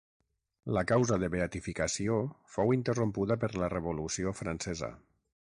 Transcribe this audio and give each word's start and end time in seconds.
La 0.77 0.81
causa 0.91 1.17
de 1.23 1.29
beatificació 1.35 2.17
fou 2.55 2.73
interrompuda 2.77 3.39
per 3.45 3.53
la 3.65 3.71
Revolució 3.77 4.35
francesa. 4.43 4.93